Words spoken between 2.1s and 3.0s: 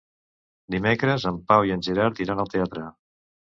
iran al teatre.